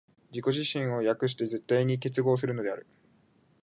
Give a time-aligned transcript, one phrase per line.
[0.31, 2.87] 自己自身を翻して絶対に結合するのである。